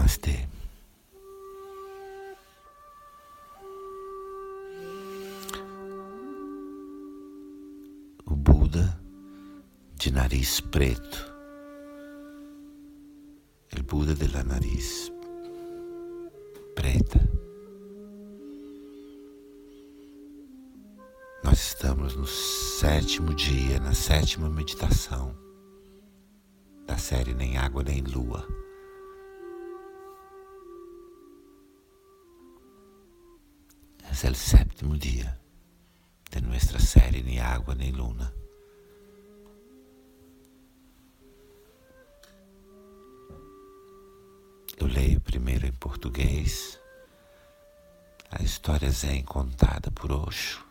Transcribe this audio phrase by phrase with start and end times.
[0.00, 0.48] Namastê.
[8.24, 8.98] O Buda
[9.96, 11.18] de nariz preto.
[13.76, 15.12] El Buda de la nariz
[16.74, 17.20] preta.
[21.44, 25.36] Nós estamos no sétimo dia, na sétima meditação
[26.86, 28.69] da série Nem Água Nem Lua.
[34.10, 35.38] Es el séptimo día
[36.30, 38.34] de nuestra série Ni Água Nem Luna.
[44.76, 46.78] Eu leio primeiro em português
[48.30, 50.66] a história Zen contada por Osho.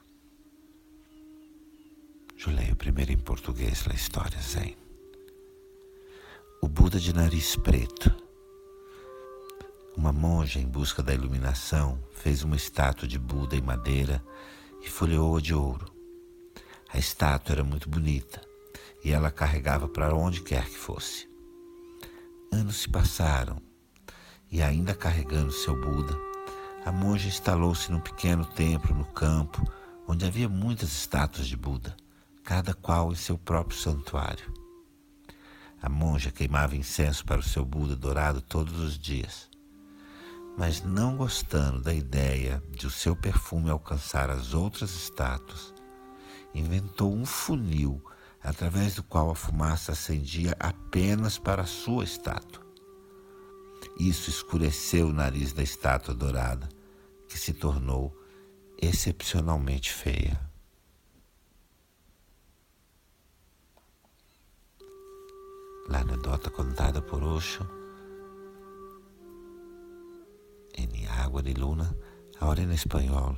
[2.45, 4.75] Eu leio primeiro em português a história Zen.
[6.61, 8.28] O Buda de nariz preto.
[9.99, 14.23] Uma monja, em busca da iluminação, fez uma estátua de Buda em madeira
[14.81, 15.93] e folheou-a de ouro.
[16.87, 18.39] A estátua era muito bonita
[19.03, 21.27] e ela carregava para onde quer que fosse.
[22.49, 23.61] Anos se passaram
[24.49, 26.17] e, ainda carregando seu Buda,
[26.85, 29.69] a monja instalou-se num pequeno templo no campo
[30.07, 31.93] onde havia muitas estátuas de Buda,
[32.41, 34.49] cada qual em seu próprio santuário.
[35.81, 39.49] A monja queimava incenso para o seu Buda dourado todos os dias
[40.59, 45.73] mas não gostando da ideia de o seu perfume alcançar as outras estátuas,
[46.53, 48.03] inventou um funil
[48.43, 52.61] através do qual a fumaça acendia apenas para a sua estátua.
[53.97, 56.67] Isso escureceu o nariz da estátua dourada,
[57.29, 58.13] que se tornou
[58.81, 60.37] excepcionalmente feia.
[65.87, 67.78] La anedota contada por Osho
[71.29, 71.93] Água de Luna,
[72.39, 73.37] ahora en español.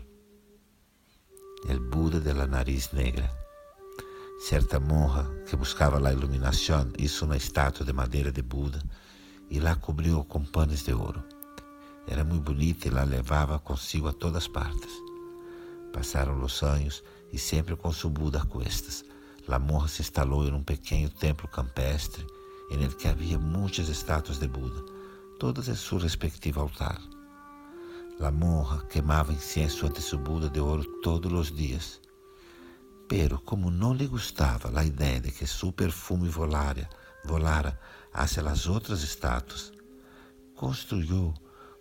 [1.68, 3.30] El Buda de la nariz negra.
[4.40, 8.82] Certa monja que buscava a iluminação hizo uma estátua de madeira de Buda
[9.50, 11.24] e la cobriu com panes de ouro.
[12.08, 14.92] Era muito bonita e la levava consigo a todas partes.
[15.92, 17.04] Passaram os anos
[17.34, 19.04] e sempre com seu Buda a cuestas.
[19.48, 22.26] La monja se instalou em um pequeno templo campestre
[22.70, 24.82] em que havia muitas estátuas de Buda,
[25.40, 27.02] todas em seu respectivo altar.
[28.22, 32.00] La monja quemava incienso ante su Buda de ouro todos os dias.
[33.10, 36.88] Pero, como não lhe gostava a ideia de que seu perfume volara,
[37.26, 37.80] volara
[38.14, 39.72] hacia as outras estátuas,
[40.56, 41.34] construiu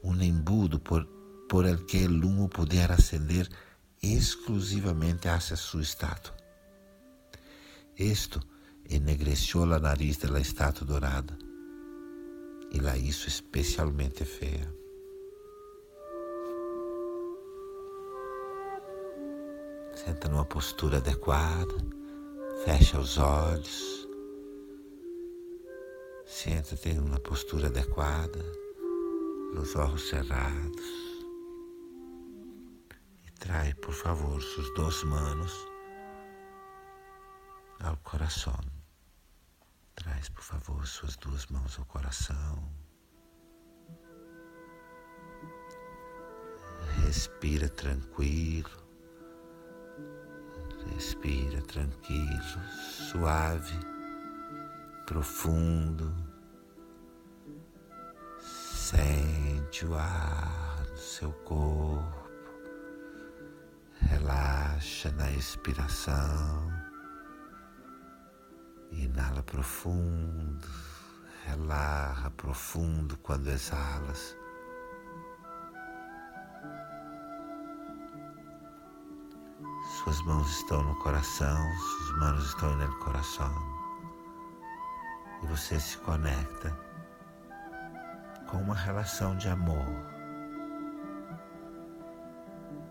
[0.03, 1.05] um embudo por,
[1.47, 3.47] por el que el humo pudiera ascender
[4.01, 6.35] exclusivamente hacia sua estátua.
[7.95, 8.41] Esto
[8.89, 11.37] ennegreció a nariz de la estátua dourada
[12.73, 14.80] e la hizo especialmente feia.
[20.05, 21.75] Senta numa postura adequada,
[22.65, 24.09] fecha os olhos.
[26.25, 28.41] Senta-te em uma postura adequada,
[29.55, 30.87] os olhos cerrados.
[33.27, 35.53] E trai, por favor, suas duas mãos
[37.81, 38.59] ao coração.
[39.97, 42.73] Traz, por favor, suas duas mãos ao coração.
[47.05, 48.80] Respira tranquilo.
[50.87, 53.79] Respira tranquilo, suave,
[55.07, 56.15] profundo.
[58.41, 62.31] Sente o ar no seu corpo.
[64.01, 66.71] Relaxa na expiração.
[68.91, 70.67] Inala profundo,
[71.45, 74.40] relaxa profundo quando exalas.
[79.83, 83.53] Suas mãos estão no coração, suas mãos estão no coração.
[85.43, 86.77] E você se conecta
[88.47, 89.87] com uma relação de amor.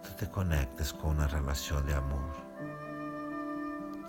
[0.04, 2.36] Tu te conectas com uma relação de amor.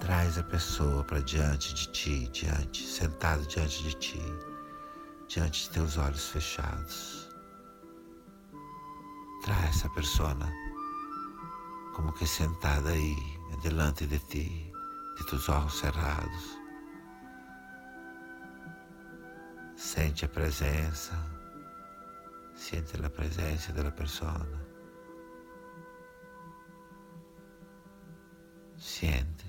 [0.01, 4.23] Traz a pessoa para diante de ti, diante, sentado diante de ti,
[5.29, 7.29] diante de teus olhos fechados.
[9.45, 10.35] Traz essa pessoa
[12.01, 13.15] como que sentada aí,
[13.63, 14.73] delante de ti,
[15.19, 16.59] de tus olhos cerrados.
[19.77, 21.13] Sente a presença,
[22.55, 24.49] sente a presença da pessoa.
[28.79, 29.45] Sente.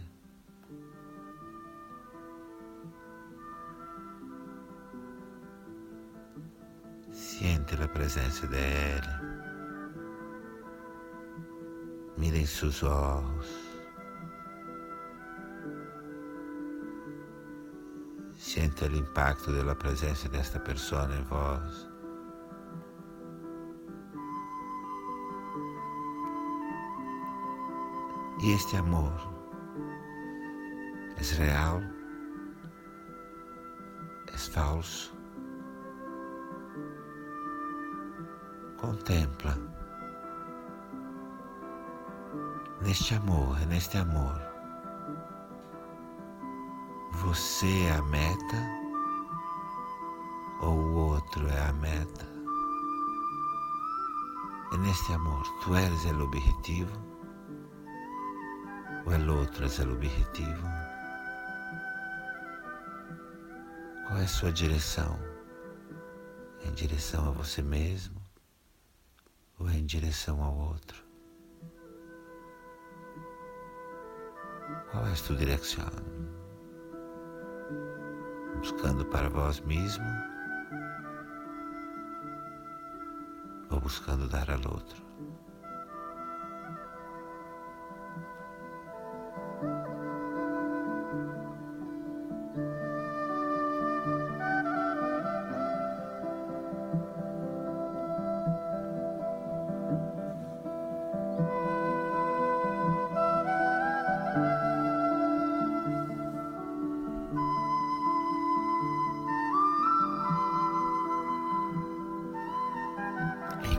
[7.14, 9.51] Sente a presença dele.
[12.22, 13.48] Mira em seus olhos.
[18.38, 21.90] Sente o impacto da presença desta pessoa em vós.
[28.44, 29.12] E este amor
[31.18, 31.82] é real,
[34.32, 35.12] é falso.
[38.78, 39.81] Contempla
[42.82, 44.42] neste amor, neste amor.
[47.14, 48.58] Você é a meta
[50.62, 52.28] ou o outro é a meta?
[54.74, 57.12] É neste amor, tu eres o objetivo
[59.06, 60.68] o el outro é o objetivo?
[64.06, 65.20] Qual é a sua direção?
[66.64, 68.22] Em direção a você mesmo
[69.58, 71.11] ou em direção ao outro?
[74.92, 75.90] Qual é sua direção?
[78.58, 80.06] Buscando para vós mesmo
[83.70, 85.11] ou buscando dar ao outro?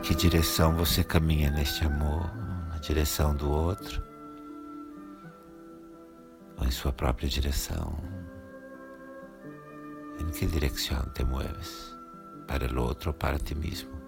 [0.03, 2.29] Que direção você caminha neste amor?
[2.67, 4.03] Na direção do outro?
[6.57, 7.97] Ou em sua própria direção?
[10.19, 11.95] Em que direção te mueves?
[12.45, 14.02] Para o outro ou para ti mesmo?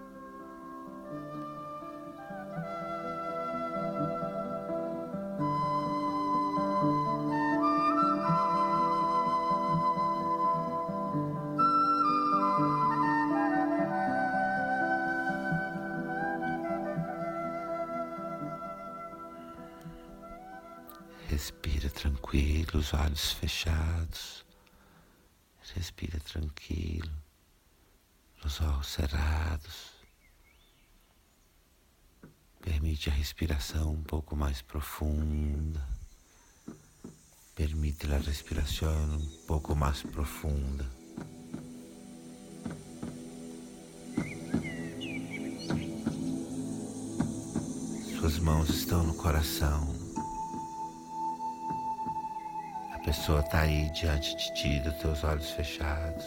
[23.16, 24.44] Olhos fechados.
[25.74, 27.10] Respira tranquilo,
[28.44, 29.92] os olhos cerrados.
[32.60, 35.82] Permite a respiração um pouco mais profunda.
[37.54, 40.84] Permite a respiração um pouco mais profunda.
[48.18, 50.05] Suas mãos estão no coração.
[53.06, 56.24] Pessoa está aí diante de ti, dos teus olhos fechados.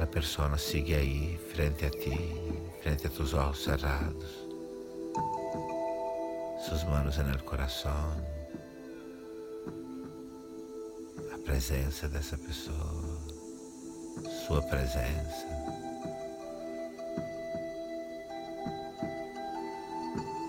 [0.00, 2.18] A pessoa sigue aí, frente a ti,
[2.82, 4.48] frente a teus olhos cerrados.
[6.66, 8.16] Suas mãos no coração.
[11.30, 13.18] A presença dessa pessoa,
[14.46, 15.46] sua presença.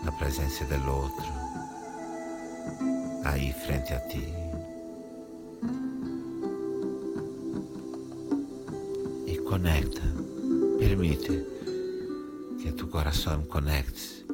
[0.07, 1.44] A presença do outro
[3.25, 4.23] aí frente a ti.
[9.27, 10.01] E conecta,
[10.77, 11.45] permite
[12.61, 14.25] que tu coração conecte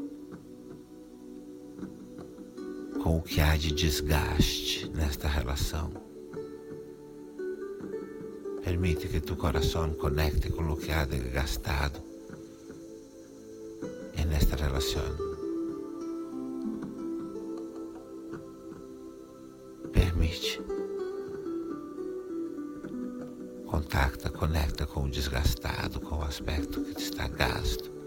[3.02, 5.92] com o que há de desgaste nesta relação.
[8.64, 12.12] Permite que tu coração conecte com o que há de gastado
[14.32, 15.31] nesta relação.
[24.22, 28.01] Contacta, conecta com o desgastado, com o aspecto que está gasto.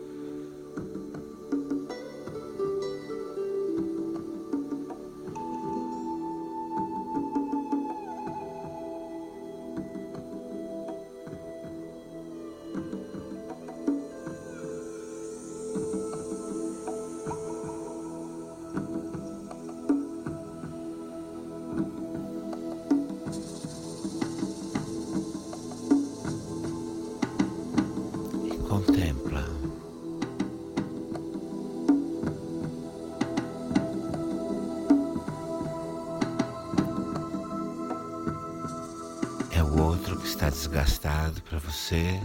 [40.35, 42.21] Está desgastado para você,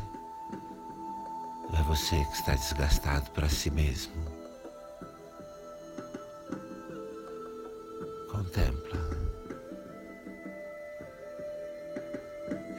[1.69, 4.13] ou é você que está desgastado para si mesmo?
[8.31, 8.99] Contempla.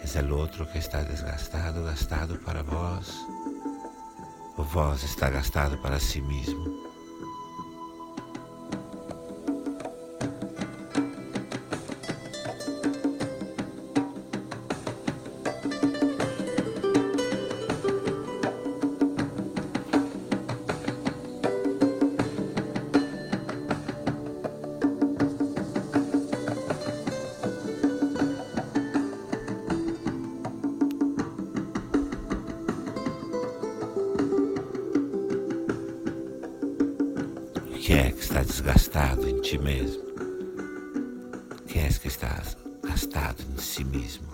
[0.02, 3.14] És o outro que está desgastado, gastado para vós,
[4.58, 6.89] ou vós está gastado para si mesmo.
[38.60, 40.02] Desgastado em ti mesmo?
[41.66, 42.42] Quem é que está
[42.82, 44.26] gastado em si mesmo,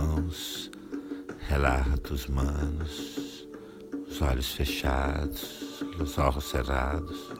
[0.00, 0.70] mãos,
[1.48, 3.46] relaxa tus manos,
[4.08, 7.30] os olhos fechados, os olhos cerrados.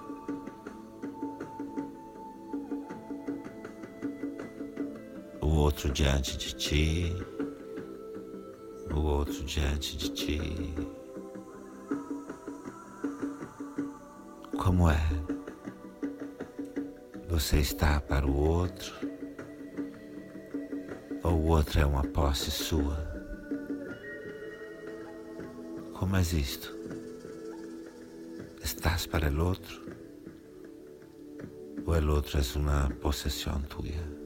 [5.41, 7.17] O outro diante de ti,
[8.95, 10.75] o outro diante de ti.
[14.59, 15.01] Como é?
[17.29, 19.00] Você está para o outro
[21.31, 22.97] ou o outro é uma posse sua?
[25.95, 26.77] Como é isto?
[28.63, 29.81] Estás para o outro?
[31.87, 34.21] Ou o outro é uma possessão tua?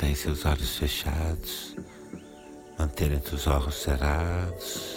[0.00, 1.76] Mantém seus olhos fechados,
[2.78, 4.96] mantenha os olhos cerrados.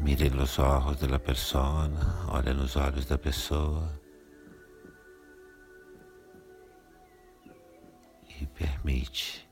[0.00, 1.88] Mire nos olhos da pessoa,
[2.26, 3.88] olha nos olhos da pessoa.
[8.40, 9.48] E permite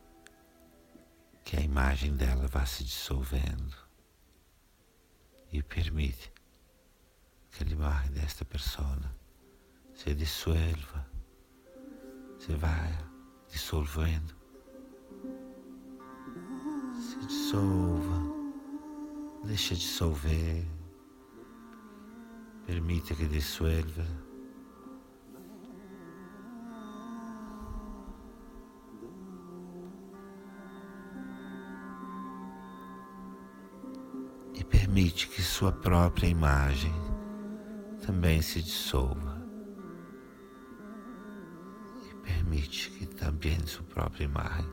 [1.45, 3.76] que a imagem dela vá se dissolvendo.
[5.52, 6.33] E permite
[7.52, 8.99] que a imagem desta pessoa
[9.95, 11.12] se dissolva
[12.43, 12.99] você vai
[13.49, 14.35] dissolvendo.
[16.93, 18.21] Se dissolva.
[19.45, 20.67] Deixa dissolver.
[22.67, 24.05] Permita que dissolva.
[34.53, 36.93] E permite que sua própria imagem
[38.05, 39.42] também se dissolva.
[42.62, 44.66] Permite que também sua própria imagem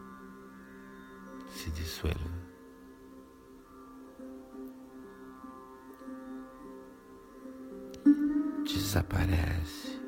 [1.55, 1.69] se.
[1.71, 2.31] Desaparece.
[8.65, 9.99] Desaparece.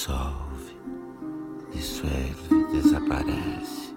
[0.00, 0.80] Dissolve,
[1.72, 3.94] dissolve, desaparece.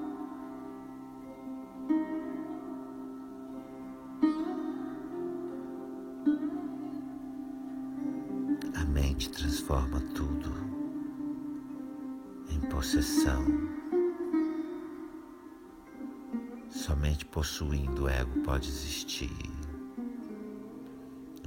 [8.76, 10.52] A mente transforma tudo
[12.50, 13.46] em possessão.
[16.70, 19.32] Somente possuindo o ego pode existir.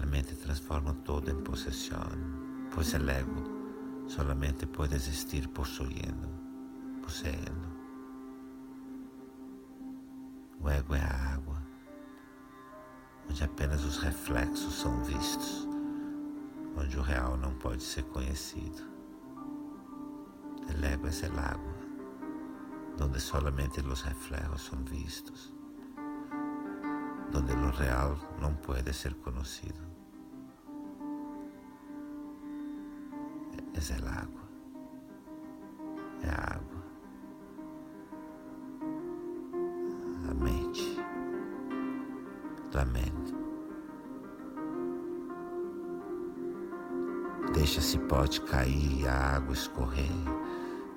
[0.01, 2.09] A mente transforma todo em possessão,
[2.75, 3.56] pois o ego
[4.07, 6.29] solamente puede existir poseyendo,
[7.03, 7.67] poseyendo.
[10.61, 11.63] O ego é a água,
[13.29, 15.69] onde apenas os reflexos são vistos,
[16.77, 18.83] onde o real não pode ser conhecido.
[20.69, 21.75] El ego es el agua,
[22.97, 25.53] donde solamente los reflejos son vistos,
[27.31, 29.96] donde lo real no puede ser conocido.
[33.77, 34.41] Es el agua,
[36.23, 36.83] é a água.
[40.31, 40.97] A mente,
[42.73, 43.37] lamento.
[47.53, 50.11] Deixa esse pote cair a água escorrer,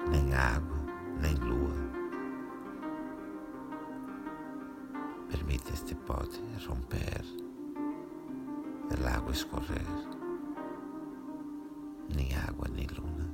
[0.10, 0.78] nem água,
[1.22, 1.76] nem lua.
[5.30, 7.26] Permite este pote romper,
[8.90, 10.19] el agua escorrer,
[12.16, 13.28] nem água, nem luna.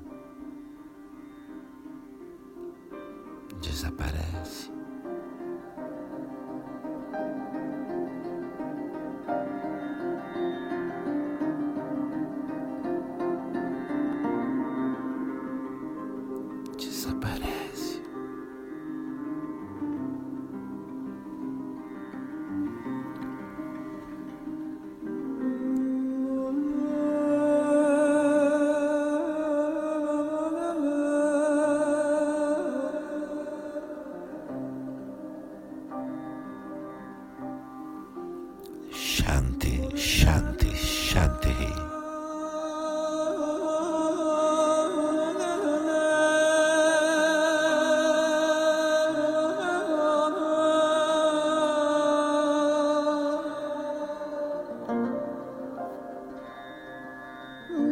[3.61, 4.74] Desaparece.